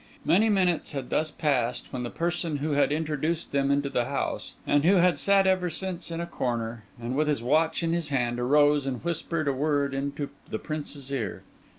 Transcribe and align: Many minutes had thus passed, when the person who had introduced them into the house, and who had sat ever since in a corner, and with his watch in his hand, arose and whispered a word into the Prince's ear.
Many 0.25 0.49
minutes 0.49 0.93
had 0.93 1.11
thus 1.11 1.29
passed, 1.29 1.93
when 1.93 2.01
the 2.01 2.09
person 2.09 2.57
who 2.57 2.71
had 2.71 2.91
introduced 2.91 3.51
them 3.51 3.69
into 3.69 3.87
the 3.87 4.05
house, 4.05 4.55
and 4.65 4.83
who 4.83 4.95
had 4.95 5.19
sat 5.19 5.45
ever 5.45 5.69
since 5.69 6.09
in 6.09 6.19
a 6.19 6.25
corner, 6.25 6.85
and 6.99 7.15
with 7.15 7.27
his 7.27 7.43
watch 7.43 7.83
in 7.83 7.93
his 7.93 8.09
hand, 8.09 8.39
arose 8.39 8.87
and 8.87 9.03
whispered 9.05 9.47
a 9.47 9.53
word 9.53 9.93
into 9.93 10.31
the 10.49 10.57
Prince's 10.57 11.11
ear. 11.11 11.43